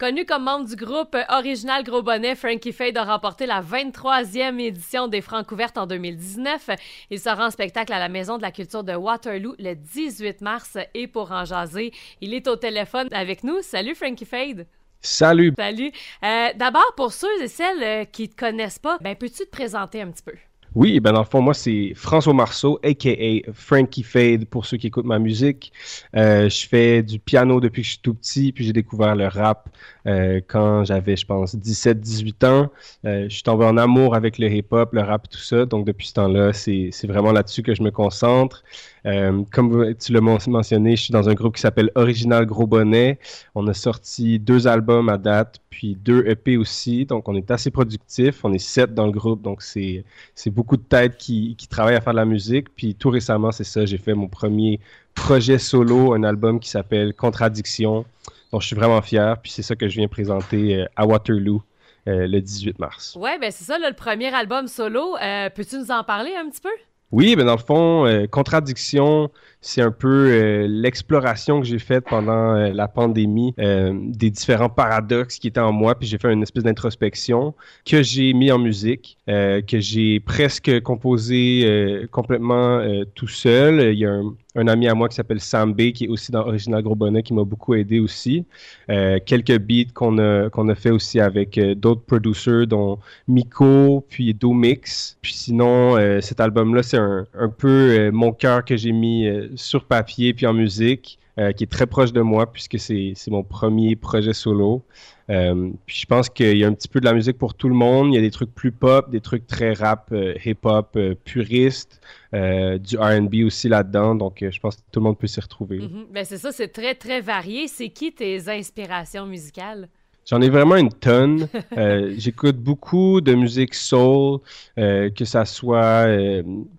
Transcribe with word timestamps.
Connu 0.00 0.24
comme 0.24 0.44
membre 0.44 0.66
du 0.66 0.76
groupe 0.76 1.14
original 1.28 1.84
Gros 1.84 2.00
Bonnet, 2.02 2.34
Frankie 2.34 2.72
Fade 2.72 2.96
a 2.96 3.04
remporté 3.04 3.44
la 3.44 3.60
23e 3.60 4.58
édition 4.58 5.08
des 5.08 5.20
Francs 5.20 5.52
ouvertes 5.52 5.76
en 5.76 5.86
2019. 5.86 6.70
Il 7.10 7.20
sera 7.20 7.48
en 7.48 7.50
spectacle 7.50 7.92
à 7.92 7.98
la 7.98 8.08
Maison 8.08 8.38
de 8.38 8.42
la 8.42 8.50
Culture 8.50 8.82
de 8.82 8.94
Waterloo 8.94 9.54
le 9.58 9.74
18 9.74 10.40
mars 10.40 10.78
et 10.94 11.06
pour 11.06 11.32
en 11.32 11.44
jaser, 11.44 11.92
il 12.22 12.32
est 12.32 12.48
au 12.48 12.56
téléphone 12.56 13.08
avec 13.12 13.44
nous. 13.44 13.60
Salut 13.60 13.94
Frankie 13.94 14.24
Fade. 14.24 14.66
Salut. 15.02 15.52
Salut. 15.58 15.92
Euh, 16.24 16.48
D'abord, 16.56 16.94
pour 16.96 17.12
ceux 17.12 17.42
et 17.42 17.48
celles 17.48 17.82
euh, 17.82 18.04
qui 18.06 18.22
ne 18.22 18.28
te 18.28 18.36
connaissent 18.36 18.78
pas, 18.78 18.96
ben, 19.02 19.14
peux-tu 19.14 19.44
te 19.44 19.50
présenter 19.50 20.00
un 20.00 20.10
petit 20.10 20.22
peu? 20.22 20.32
Oui, 20.76 21.00
ben 21.00 21.12
dans 21.12 21.18
le 21.20 21.24
fond, 21.24 21.40
moi, 21.40 21.52
c'est 21.52 21.94
François 21.96 22.32
Marceau, 22.32 22.78
a.k.a. 22.84 23.52
Frankie 23.52 24.04
Fade, 24.04 24.44
pour 24.44 24.66
ceux 24.66 24.76
qui 24.76 24.86
écoutent 24.86 25.04
ma 25.04 25.18
musique. 25.18 25.72
Euh, 26.16 26.48
je 26.48 26.68
fais 26.68 27.02
du 27.02 27.18
piano 27.18 27.58
depuis 27.60 27.82
que 27.82 27.86
je 27.86 27.92
suis 27.92 28.00
tout 28.00 28.14
petit, 28.14 28.52
puis 28.52 28.64
j'ai 28.64 28.72
découvert 28.72 29.16
le 29.16 29.26
rap 29.26 29.68
euh, 30.06 30.40
quand 30.46 30.84
j'avais, 30.84 31.16
je 31.16 31.26
pense, 31.26 31.56
17-18 31.56 32.46
ans. 32.46 32.70
Euh, 33.04 33.24
je 33.28 33.34
suis 33.34 33.42
tombé 33.42 33.64
en 33.64 33.76
amour 33.78 34.14
avec 34.14 34.38
le 34.38 34.48
hip-hop, 34.48 34.92
le 34.92 35.00
rap, 35.00 35.28
tout 35.28 35.40
ça. 35.40 35.66
Donc, 35.66 35.86
depuis 35.86 36.06
ce 36.06 36.14
temps-là, 36.14 36.52
c'est 36.52 37.06
vraiment 37.06 37.32
là-dessus 37.32 37.64
que 37.64 37.74
je 37.74 37.82
me 37.82 37.90
concentre. 37.90 38.62
Euh, 39.06 39.42
comme 39.52 39.94
tu 39.94 40.12
l'as 40.12 40.20
mentionné, 40.20 40.96
je 40.96 41.04
suis 41.04 41.12
dans 41.12 41.28
un 41.28 41.34
groupe 41.34 41.56
qui 41.56 41.60
s'appelle 41.60 41.90
Original 41.94 42.44
Gros 42.46 42.66
Bonnet. 42.66 43.18
On 43.54 43.66
a 43.66 43.74
sorti 43.74 44.38
deux 44.38 44.66
albums 44.66 45.08
à 45.08 45.18
date, 45.18 45.60
puis 45.70 45.94
deux 45.94 46.26
EP 46.26 46.56
aussi. 46.56 47.06
Donc, 47.06 47.28
on 47.28 47.34
est 47.34 47.50
assez 47.50 47.70
productif. 47.70 48.44
On 48.44 48.52
est 48.52 48.58
sept 48.58 48.94
dans 48.94 49.06
le 49.06 49.12
groupe, 49.12 49.42
donc 49.42 49.62
c'est 49.62 50.04
beaucoup 50.46 50.76
de 50.76 50.82
têtes 50.82 51.16
qui, 51.16 51.56
qui 51.56 51.68
travaillent 51.68 51.96
à 51.96 52.00
faire 52.00 52.12
de 52.12 52.18
la 52.18 52.24
musique. 52.24 52.74
Puis 52.74 52.94
tout 52.94 53.10
récemment, 53.10 53.52
c'est 53.52 53.64
ça, 53.64 53.86
j'ai 53.86 53.98
fait 53.98 54.14
mon 54.14 54.28
premier 54.28 54.80
projet 55.14 55.58
solo, 55.58 56.14
un 56.14 56.22
album 56.22 56.60
qui 56.60 56.68
s'appelle 56.68 57.14
Contradiction. 57.14 58.04
Donc, 58.52 58.62
je 58.62 58.66
suis 58.66 58.76
vraiment 58.76 59.00
fier. 59.02 59.40
Puis 59.40 59.52
c'est 59.52 59.62
ça 59.62 59.76
que 59.76 59.88
je 59.88 59.96
viens 59.96 60.08
présenter 60.08 60.76
euh, 60.76 60.86
à 60.96 61.06
Waterloo. 61.06 61.62
Euh, 62.08 62.26
le 62.26 62.40
18 62.40 62.78
mars. 62.78 63.14
Ouais, 63.20 63.38
ben 63.38 63.50
c'est 63.50 63.64
ça, 63.64 63.78
le 63.78 63.92
premier 63.92 64.34
album 64.34 64.68
solo. 64.68 65.16
Peux-tu 65.54 65.76
nous 65.76 65.90
en 65.90 66.02
parler 66.02 66.34
un 66.34 66.48
petit 66.48 66.62
peu? 66.62 66.70
Oui, 67.12 67.34
mais 67.36 67.44
dans 67.44 67.56
le 67.56 67.58
fond, 67.58 68.06
euh, 68.06 68.26
Contradiction, 68.28 69.30
c'est 69.60 69.82
un 69.82 69.90
peu 69.90 70.08
euh, 70.08 70.66
l'exploration 70.68 71.60
que 71.60 71.66
j'ai 71.66 71.78
faite 71.78 72.04
pendant 72.08 72.54
euh, 72.54 72.72
la 72.72 72.88
pandémie 72.88 73.54
des 73.58 74.30
différents 74.30 74.68
paradoxes 74.68 75.38
qui 75.38 75.48
étaient 75.48 75.60
en 75.60 75.72
moi, 75.72 75.94
puis 75.94 76.08
j'ai 76.08 76.18
fait 76.18 76.32
une 76.32 76.42
espèce 76.42 76.64
d'introspection 76.64 77.54
que 77.84 78.02
j'ai 78.02 78.32
mis 78.32 78.50
en 78.50 78.58
musique, 78.58 79.18
que 79.26 79.80
j'ai 79.80 80.20
presque 80.20 80.80
composé 80.82 82.06
complètement 82.10 82.82
tout 83.14 83.28
seul. 83.28 83.92
Il 83.92 83.98
y 83.98 84.06
a 84.06 84.20
un, 84.56 84.66
ami 84.66 84.88
à 84.88 84.94
moi 84.94 85.08
qui 85.08 85.14
s'appelle 85.14 85.40
Sam 85.40 85.72
B, 85.72 85.92
qui 85.92 86.04
est 86.04 86.08
aussi 86.08 86.32
dans 86.32 86.40
Original 86.40 86.82
Gros 86.82 86.94
Bonnet, 86.94 87.22
qui 87.22 87.34
m'a 87.34 87.44
beaucoup 87.44 87.74
aidé 87.74 88.00
aussi. 88.00 88.44
Euh, 88.88 89.18
quelques 89.24 89.58
beats 89.58 89.92
qu'on 89.94 90.18
a, 90.18 90.50
qu'on 90.50 90.68
a 90.68 90.74
fait 90.74 90.90
aussi 90.90 91.20
avec 91.20 91.58
euh, 91.58 91.74
d'autres 91.74 92.02
producers, 92.02 92.66
dont 92.66 92.98
Miko, 93.28 94.04
puis 94.08 94.34
Domix. 94.34 95.16
Puis 95.22 95.34
sinon, 95.34 95.96
euh, 95.96 96.20
cet 96.20 96.40
album-là, 96.40 96.82
c'est 96.82 96.98
un, 96.98 97.26
un 97.38 97.48
peu 97.48 98.10
mon 98.10 98.32
cœur 98.32 98.64
que 98.64 98.76
j'ai 98.76 98.92
mis 98.92 99.28
sur 99.54 99.84
papier 99.84 100.34
puis 100.34 100.46
en 100.46 100.52
musique. 100.52 101.18
qui 101.56 101.64
est 101.64 101.70
très 101.70 101.86
proche 101.86 102.12
de 102.12 102.20
moi 102.20 102.52
puisque 102.52 102.78
c'est, 102.78 103.14
mon 103.28 103.42
premier 103.42 103.96
projet 103.96 104.34
solo. 104.34 104.82
Euh, 105.30 105.70
puis 105.86 105.96
je 106.00 106.06
pense 106.06 106.28
qu'il 106.28 106.56
y 106.56 106.64
a 106.64 106.66
un 106.66 106.74
petit 106.74 106.88
peu 106.88 106.98
de 106.98 107.04
la 107.04 107.12
musique 107.12 107.38
pour 107.38 107.54
tout 107.54 107.68
le 107.68 107.74
monde. 107.74 108.08
Il 108.12 108.14
y 108.14 108.18
a 108.18 108.20
des 108.20 108.32
trucs 108.32 108.52
plus 108.52 108.72
pop, 108.72 109.10
des 109.10 109.20
trucs 109.20 109.46
très 109.46 109.72
rap, 109.72 110.08
euh, 110.12 110.34
hip-hop, 110.44 110.90
euh, 110.96 111.14
puriste, 111.24 112.00
du 112.32 112.98
RB 112.98 113.44
aussi 113.44 113.68
là-dedans. 113.68 114.14
Donc 114.14 114.44
je 114.48 114.60
pense 114.60 114.76
que 114.76 114.82
tout 114.90 115.00
le 115.00 115.04
monde 115.04 115.18
peut 115.18 115.26
s'y 115.26 115.40
retrouver. 115.40 115.78
Mm-hmm. 115.78 116.06
Ben, 116.12 116.24
c'est 116.24 116.38
ça, 116.38 116.52
c'est 116.52 116.68
très, 116.68 116.94
très 116.94 117.20
varié. 117.20 117.68
C'est 117.68 117.90
qui 117.90 118.12
tes 118.12 118.48
inspirations 118.48 119.26
musicales? 119.26 119.88
J'en 120.26 120.40
ai 120.40 120.48
vraiment 120.48 120.76
une 120.76 120.92
tonne. 120.92 121.48
J'écoute 122.16 122.56
beaucoup 122.56 123.20
de 123.20 123.34
musique 123.34 123.74
soul, 123.74 124.40
que 124.76 125.24
ça 125.24 125.44
soit 125.44 126.06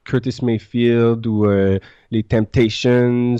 Curtis 0.03 0.39
Mayfield 0.43 1.25
ou 1.27 1.47
les 2.11 2.23
Temptations, 2.23 3.35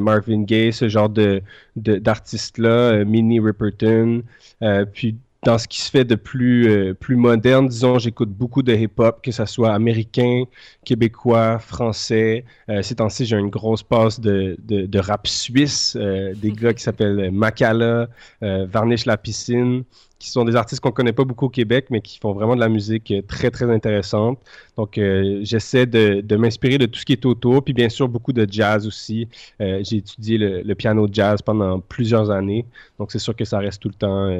Marvin 0.00 0.42
Gaye, 0.42 0.72
ce 0.72 0.88
genre 0.88 1.08
de 1.08 1.42
d'artistes-là, 1.76 3.04
Minnie 3.04 3.40
Riperton. 3.40 4.22
Euh, 4.62 4.84
puis 4.90 5.16
dans 5.44 5.58
ce 5.58 5.68
qui 5.68 5.80
se 5.80 5.90
fait 5.90 6.04
de 6.04 6.14
plus, 6.14 6.68
euh, 6.68 6.94
plus 6.94 7.16
moderne, 7.16 7.68
disons, 7.68 7.98
j'écoute 7.98 8.30
beaucoup 8.30 8.62
de 8.62 8.74
hip-hop, 8.74 9.20
que 9.22 9.30
ce 9.30 9.44
soit 9.44 9.72
américain, 9.72 10.44
québécois, 10.84 11.58
français. 11.58 12.44
Euh, 12.68 12.82
ces 12.82 12.96
temps-ci, 12.96 13.26
j'ai 13.26 13.36
une 13.36 13.50
grosse 13.50 13.82
passe 13.82 14.20
de, 14.20 14.56
de, 14.58 14.98
rap 14.98 15.26
suisse, 15.26 15.96
des 15.96 16.52
gars 16.60 16.72
qui 16.72 16.82
s'appellent 16.82 17.30
Makala, 17.30 18.08
Varnish 18.40 19.06
la 19.06 19.16
piscine 19.16 19.84
qui 20.24 20.30
sont 20.30 20.44
des 20.44 20.56
artistes 20.56 20.80
qu'on 20.80 20.90
connaît 20.90 21.12
pas 21.12 21.24
beaucoup 21.24 21.46
au 21.46 21.50
Québec, 21.50 21.86
mais 21.90 22.00
qui 22.00 22.18
font 22.18 22.32
vraiment 22.32 22.54
de 22.54 22.60
la 22.60 22.70
musique 22.70 23.10
euh, 23.10 23.20
très, 23.20 23.50
très 23.50 23.70
intéressante. 23.70 24.38
Donc, 24.78 24.96
euh, 24.96 25.40
j'essaie 25.42 25.84
de, 25.84 26.22
de 26.22 26.36
m'inspirer 26.36 26.78
de 26.78 26.86
tout 26.86 26.98
ce 26.98 27.04
qui 27.04 27.12
est 27.12 27.26
autour, 27.26 27.62
puis 27.62 27.74
bien 27.74 27.90
sûr, 27.90 28.08
beaucoup 28.08 28.32
de 28.32 28.46
jazz 28.50 28.86
aussi. 28.86 29.28
Euh, 29.60 29.80
j'ai 29.82 29.98
étudié 29.98 30.38
le, 30.38 30.62
le, 30.62 30.74
piano 30.74 31.06
jazz 31.12 31.42
pendant 31.42 31.78
plusieurs 31.78 32.30
années, 32.30 32.64
donc 32.98 33.12
c'est 33.12 33.18
sûr 33.18 33.36
que 33.36 33.44
ça 33.44 33.58
reste 33.58 33.82
tout 33.82 33.88
le 33.88 33.94
temps, 33.94 34.30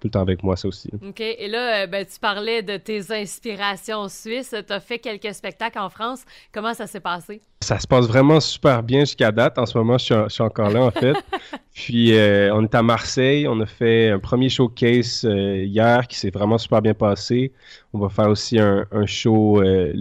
tout 0.00 0.06
le 0.06 0.10
temps 0.10 0.20
avec 0.20 0.42
moi, 0.44 0.56
ça 0.56 0.68
aussi. 0.68 0.88
OK. 1.06 1.20
Et 1.20 1.48
là, 1.48 1.86
ben, 1.88 2.06
tu 2.06 2.20
parlais 2.20 2.62
de 2.62 2.76
tes 2.76 3.12
inspirations 3.12 4.08
suisses. 4.08 4.54
Tu 4.66 4.72
as 4.72 4.80
fait 4.80 4.98
quelques 4.98 5.34
spectacles 5.34 5.80
en 5.80 5.90
France. 5.90 6.22
Comment 6.52 6.72
ça 6.72 6.86
s'est 6.86 7.00
passé? 7.00 7.40
Ça 7.60 7.78
se 7.80 7.86
passe 7.86 8.06
vraiment 8.06 8.38
super 8.40 8.82
bien 8.82 9.00
jusqu'à 9.00 9.32
date. 9.32 9.58
En 9.58 9.66
ce 9.66 9.76
moment, 9.76 9.98
je 9.98 10.04
suis, 10.04 10.14
je 10.14 10.28
suis 10.28 10.42
encore 10.42 10.70
là, 10.70 10.84
en 10.84 10.90
fait. 10.90 11.16
Puis, 11.74 12.12
on 12.52 12.64
est 12.64 12.74
à 12.74 12.82
Marseille. 12.82 13.48
On 13.48 13.58
a 13.60 13.66
fait 13.66 14.10
un 14.10 14.18
premier 14.18 14.48
showcase 14.48 15.24
euh, 15.24 15.64
hier 15.64 16.06
qui 16.06 16.16
s'est 16.18 16.30
vraiment 16.30 16.58
super 16.58 16.82
bien 16.82 16.94
passé. 16.94 17.52
On 17.94 17.98
va 17.98 18.08
faire 18.10 18.28
aussi 18.28 18.58
un, 18.58 18.86
show 19.06 19.62
euh, 19.62 19.92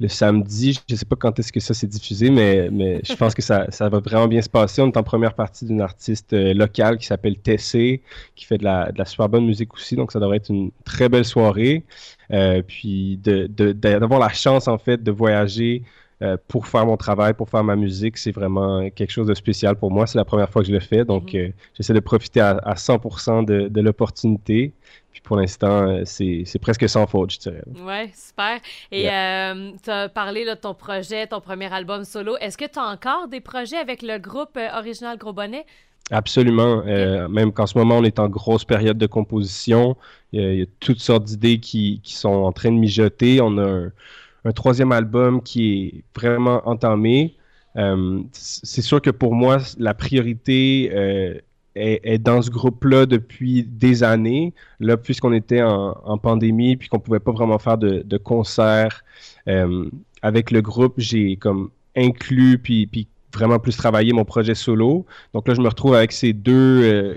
le, 0.00 0.08
samedi. 0.08 0.72
Je 0.88 0.94
ne 0.94 0.98
sais 0.98 1.04
pas 1.04 1.16
quand 1.16 1.38
est-ce 1.38 1.52
que 1.52 1.60
ça 1.60 1.74
s'est 1.74 1.86
diffusé, 1.86 2.30
mais, 2.30 3.00
je 3.04 3.14
pense 3.14 3.34
que 3.34 3.42
ça, 3.42 3.66
va 3.80 4.00
vraiment 4.00 4.26
bien 4.26 4.42
se 4.42 4.48
passer. 4.48 4.82
On 4.82 4.88
est 4.88 4.96
en 4.96 5.02
première 5.04 5.34
partie 5.34 5.64
d'une 5.64 5.80
artiste 5.80 6.32
euh, 6.32 6.54
locale 6.54 6.98
qui 6.98 7.06
s'appelle 7.06 7.36
Tessé, 7.38 8.02
qui 8.34 8.44
fait 8.44 8.58
de 8.58 8.64
la, 8.64 8.92
super 9.04 9.28
bonne 9.28 9.46
musique 9.46 9.72
aussi. 9.74 9.94
Donc, 9.94 10.10
ça 10.10 10.18
devrait 10.18 10.38
être 10.38 10.50
une 10.50 10.70
très 10.84 11.08
belle 11.08 11.24
soirée. 11.24 11.84
puis 12.66 13.18
d'avoir 13.18 14.20
la 14.20 14.30
chance, 14.30 14.66
en 14.66 14.78
fait, 14.78 15.02
de 15.02 15.10
voyager 15.12 15.82
euh, 16.22 16.36
pour 16.48 16.66
faire 16.66 16.84
mon 16.84 16.98
travail, 16.98 17.32
pour 17.32 17.48
faire 17.48 17.64
ma 17.64 17.76
musique, 17.76 18.18
c'est 18.18 18.30
vraiment 18.30 18.90
quelque 18.90 19.10
chose 19.10 19.26
de 19.26 19.32
spécial 19.32 19.74
pour 19.76 19.90
moi. 19.90 20.06
C'est 20.06 20.18
la 20.18 20.26
première 20.26 20.50
fois 20.50 20.60
que 20.60 20.68
je 20.68 20.72
le 20.72 20.80
fais, 20.80 21.06
donc 21.06 21.32
mhm. 21.32 21.40
euh, 21.40 21.48
j'essaie 21.74 21.94
de 21.94 22.00
profiter 22.00 22.40
à, 22.40 22.74
100% 22.74 23.46
de, 23.46 23.68
de 23.68 23.80
l'opportunité. 23.80 24.74
Puis 25.12 25.22
pour 25.22 25.38
l'instant, 25.38 25.88
euh, 25.88 26.02
c'est 26.04 26.58
presque 26.60 26.86
sans 26.90 27.06
faute, 27.06 27.32
je 27.32 27.38
dirais. 27.38 27.62
Ouais, 27.82 28.10
super. 28.14 28.60
Et 28.92 29.04
tu 29.82 29.90
as 29.90 30.08
parlé 30.10 30.44
de 30.44 30.52
ton 30.52 30.74
projet, 30.74 31.26
ton 31.26 31.40
premier 31.40 31.72
album 31.72 32.04
solo. 32.04 32.36
Est-ce 32.36 32.58
que 32.58 32.66
tu 32.66 32.78
as 32.78 32.84
encore 32.84 33.28
des 33.28 33.40
projets 33.40 33.78
avec 33.78 34.02
le 34.02 34.18
groupe 34.18 34.58
Original 34.76 35.16
Gros 35.16 35.32
Bonnet? 35.32 35.64
Absolument. 36.10 36.84
même 37.28 37.52
qu'en 37.52 37.66
ce 37.66 37.78
moment, 37.78 37.96
on 37.96 38.04
est 38.04 38.18
en 38.18 38.28
grosse 38.28 38.66
période 38.66 38.98
de 38.98 39.06
composition. 39.06 39.96
Il 40.32 40.54
y 40.54 40.62
a, 40.62 40.66
toutes 40.80 41.00
sortes 41.00 41.24
d'idées 41.24 41.60
qui, 41.60 42.00
qui, 42.02 42.14
sont 42.14 42.28
en 42.28 42.52
train 42.52 42.72
de 42.72 42.78
mijoter. 42.78 43.40
On 43.40 43.56
a 43.56 43.62
un, 43.62 43.92
un 44.44 44.52
troisième 44.52 44.92
album 44.92 45.42
qui 45.42 45.72
est 45.72 46.04
vraiment 46.18 46.66
entamé. 46.68 47.36
Euh, 47.76 48.22
c'est 48.32 48.82
sûr 48.82 49.00
que 49.00 49.10
pour 49.10 49.34
moi, 49.34 49.58
la 49.78 49.94
priorité 49.94 50.90
euh, 50.92 51.38
est, 51.74 52.18
dans 52.18 52.42
ce 52.42 52.50
groupe-là 52.50 53.06
depuis 53.06 53.62
des 53.64 54.02
années. 54.02 54.52
Là, 54.80 54.96
puisqu'on 54.96 55.32
était 55.32 55.62
en, 55.62 56.18
pandémie, 56.18 56.76
puis 56.76 56.88
qu'on 56.88 56.98
pouvait 56.98 57.20
pas 57.20 57.32
vraiment 57.32 57.58
faire 57.58 57.78
de, 57.78 58.16
concerts 58.18 59.04
euh, 59.48 59.88
avec 60.22 60.50
le 60.50 60.62
groupe, 60.62 60.94
j'ai 60.98 61.36
comme 61.36 61.70
inclus 61.96 62.58
puis, 62.58 62.86
puis 62.86 63.08
vraiment 63.32 63.58
plus 63.58 63.76
travailler 63.76 64.12
mon 64.12 64.24
projet 64.24 64.54
solo. 64.54 65.06
Donc 65.34 65.48
là, 65.48 65.54
je 65.54 65.60
me 65.60 65.68
retrouve 65.68 65.94
avec 65.94 66.12
ces 66.12 66.32
deux, 66.32 66.82
euh, 66.82 67.16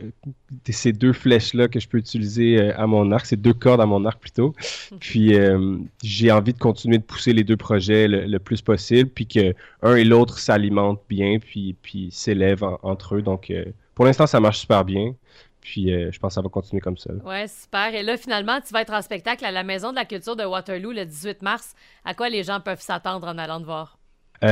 ces 0.70 0.94
deux 0.94 1.14
flèches-là 1.14 1.68
que 1.68 1.80
je 1.80 1.88
peux 1.88 1.98
utiliser 1.98 2.60
euh, 2.60 2.74
à 2.78 2.88
mon 2.88 3.12
arc, 3.12 3.26
ces 3.26 3.38
deux 3.38 3.54
cordes 3.54 3.82
à 3.82 3.86
mon 3.86 4.06
arc 4.06 4.20
plutôt. 4.20 4.54
Puis 5.00 5.36
euh, 5.36 5.78
j'ai 6.04 6.32
envie 6.32 6.54
de 6.54 6.60
continuer 6.60 6.98
de 6.98 7.04
pousser 7.04 7.34
les 7.34 7.44
deux 7.44 7.58
projets 7.58 8.08
le, 8.08 8.40
plus 8.40 8.62
possible, 8.62 9.10
puis 9.10 9.26
que 9.26 9.54
un 9.82 9.96
et 9.96 10.04
l'autre 10.04 10.38
s'alimentent 10.38 11.02
bien, 11.08 11.40
puis, 11.40 11.76
puis 11.82 12.10
s'élèvent 12.12 12.66
entre 12.82 13.16
eux. 13.16 13.22
Donc 13.22 13.54
pour 13.96 14.06
l'instant, 14.06 14.28
ça 14.28 14.40
marche 14.42 14.60
super 14.60 14.84
bien. 14.84 15.16
Puis 15.62 15.88
je 15.90 16.20
pense 16.20 16.32
que 16.32 16.34
ça 16.36 16.42
va 16.42 16.50
continuer 16.50 16.82
comme 16.82 16.98
ça. 16.98 17.14
Ouais, 17.24 17.48
super. 17.48 17.96
Et 17.96 18.04
là, 18.04 18.18
finalement, 18.18 18.60
tu 18.60 18.74
vas 18.74 18.82
être 18.82 18.92
en 18.92 19.02
spectacle 19.02 19.46
à 19.46 19.52
la 19.52 19.64
Maison 19.64 19.92
de 19.92 19.96
la 19.96 20.04
Culture 20.04 20.36
de 20.36 20.44
Waterloo 20.44 20.92
le 20.92 21.06
18 21.06 21.42
mars. 21.42 21.74
À 22.04 22.14
quoi 22.14 22.28
les 22.28 22.44
gens 22.44 22.60
peuvent 22.60 22.82
s'attendre 22.82 23.28
en 23.28 23.38
allant 23.38 23.62
te 23.62 23.66
voir? 23.66 23.98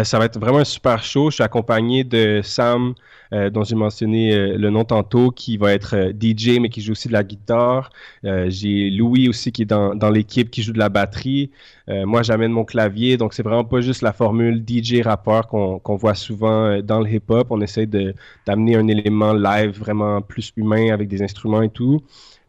Ça 0.04 0.20
va 0.20 0.26
être 0.26 0.40
vraiment 0.40 0.60
un 0.60 0.64
super 0.64 1.04
show. 1.04 1.30
Je 1.30 1.36
suis 1.36 1.44
accompagné 1.44 2.04
de 2.04 2.42
Sam, 2.44 2.94
dont 3.32 3.64
j'ai 3.64 3.76
mentionné 3.76 4.58
le 4.58 4.70
nom 4.70 4.84
tantôt, 4.84 5.32
qui 5.32 5.58
va 5.58 5.74
être 5.74 6.14
DJ, 6.20 6.60
mais 6.60 6.70
qui 6.70 6.82
joue 6.82 6.94
aussi 6.94 7.08
de 7.08 7.14
la 7.14 7.24
guitare. 7.24 7.90
j'ai 8.24 8.90
Louis 8.90 9.30
aussi 9.30 9.52
qui 9.52 9.64
est 9.64 9.66
dans, 9.66 9.96
dans 9.96 10.10
l'équipe, 10.10 10.50
qui 10.50 10.64
joue 10.64 10.74
de 10.74 10.80
la 10.80 10.90
batterie. 10.90 11.52
moi, 11.88 12.24
j'amène 12.24 12.52
mon 12.52 12.66
clavier, 12.66 13.18
donc 13.18 13.34
c'est 13.34 13.44
vraiment 13.44 13.66
pas 13.66 13.82
juste 13.82 14.02
la 14.02 14.14
formule 14.14 14.64
DJ 14.68 15.02
rappeur 15.02 15.48
qu'on 15.48 15.96
voit 15.96 16.16
souvent 16.16 16.82
dans 16.82 17.02
le 17.02 17.10
hip-hop. 17.10 17.48
On 17.50 17.62
essaie 17.62 17.86
d'amener 17.86 18.76
un 18.76 18.88
élément 18.88 19.34
live 19.34 19.78
vraiment 19.78 20.22
plus 20.22 20.54
humain 20.56 20.94
avec 20.94 21.08
des 21.08 21.22
instruments 21.22 21.62
et 21.62 21.70
tout. 21.70 22.02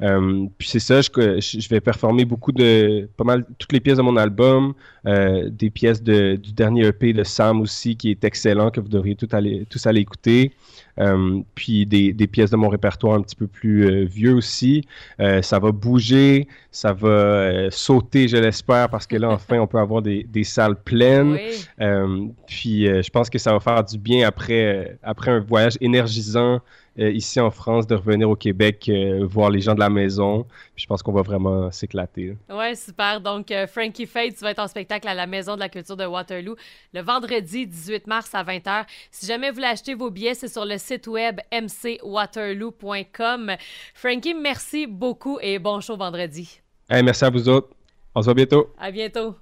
Euh, 0.02 0.46
puis 0.58 0.68
c'est 0.68 0.80
ça, 0.80 1.00
je, 1.00 1.10
je, 1.40 1.68
vais 1.68 1.80
performer 1.80 2.24
beaucoup 2.24 2.50
de, 2.52 3.08
pas 3.16 3.24
mal, 3.24 3.44
toutes 3.58 3.72
les 3.72 3.80
pièces 3.80 3.98
de 3.98 4.02
mon 4.02 4.16
album, 4.16 4.74
euh, 5.06 5.49
des 5.50 5.70
pièces 5.70 6.02
de, 6.02 6.37
du 6.37 6.52
dernier 6.52 6.87
EP 6.87 7.12
de 7.12 7.25
Sam 7.25 7.60
aussi, 7.60 7.96
qui 7.96 8.10
est 8.10 8.25
excellent, 8.25 8.70
que 8.70 8.81
vous 8.81 8.88
devriez 8.88 9.16
tous 9.16 9.34
aller, 9.34 9.66
tous 9.69 9.87
aller 9.87 10.00
écouter. 10.00 10.52
Euh, 11.00 11.40
puis 11.54 11.87
des, 11.87 12.12
des, 12.12 12.26
pièces 12.26 12.50
de 12.50 12.56
mon 12.56 12.69
répertoire 12.69 13.14
un 13.14 13.22
petit 13.22 13.34
peu 13.34 13.46
plus 13.46 14.04
vieux 14.04 14.34
aussi. 14.34 14.87
ça 15.19 15.58
va 15.58 15.72
bouger, 15.72 16.49
ça 16.70 16.93
va 16.93 17.70
sauter, 17.70 18.28
je 18.28 18.37
l'espère, 18.37 18.90
parce 18.90 19.06
que 19.06 19.16
là, 19.16 19.31
enfin, 19.32 19.58
on 19.58 19.66
peut 19.66 19.78
avoir 19.78 20.02
des, 20.02 20.25
des 20.25 20.44
salles 20.44 20.76
pleines. 20.76 21.38
puis 22.46 22.84
je 22.84 23.10
pense 23.10 23.31
que 23.31 23.38
ça 23.38 23.52
va 23.52 23.60
faire 23.60 23.82
du 23.82 23.96
bien 23.96 24.28
après, 24.28 24.99
après 25.02 25.31
un 25.31 25.40
voyage 25.40 25.78
énergisant 25.81 26.12
euh, 26.56 26.58
ici 26.96 27.40
en 27.40 27.50
France 27.50 27.86
de 27.86 27.94
revenir 27.94 28.28
au 28.28 28.36
Québec, 28.36 28.88
euh, 28.88 29.24
voir 29.24 29.50
les 29.50 29.60
gens 29.60 29.74
de 29.74 29.80
la 29.80 29.90
maison. 29.90 30.46
je 30.76 30.86
pense 30.86 31.02
qu'on 31.02 31.12
va 31.12 31.22
vraiment 31.22 31.70
s'éclater. 31.70 32.36
Ouais, 32.50 32.74
super. 32.74 33.20
Donc, 33.20 33.50
euh, 33.50 33.66
Frankie 33.66 34.06
Fate, 34.06 34.34
tu 34.36 34.42
vas 34.42 34.50
être 34.50 34.58
en 34.58 34.68
spectacle 34.68 35.08
à 35.08 35.14
la 35.14 35.26
Maison 35.26 35.54
de 35.54 35.60
la 35.60 35.68
Culture 35.68 35.96
de 35.96 36.04
Waterloo 36.04 36.56
le 36.92 37.00
vendredi 37.00 37.66
18 37.66 38.06
mars 38.06 38.34
à 38.34 38.44
20h. 38.44 38.84
Si 39.10 39.26
jamais 39.26 39.50
vous 39.50 39.56
voulez 39.56 39.68
acheter 39.68 39.94
vos 39.94 40.10
billets, 40.10 40.34
c'est 40.34 40.48
sur 40.48 40.64
le 40.64 40.78
site 40.78 41.06
web 41.06 41.40
mcwaterloo.com. 41.52 43.52
Frankie, 43.94 44.34
merci 44.34 44.86
beaucoup 44.86 45.38
et 45.40 45.58
bon 45.58 45.80
show 45.80 45.96
vendredi. 45.96 46.60
merci 46.90 47.24
à 47.24 47.30
vous 47.30 47.48
autres. 47.48 47.70
On 48.14 48.20
se 48.20 48.26
voit 48.26 48.34
bientôt. 48.34 48.68
À 48.78 48.90
bientôt. 48.90 49.36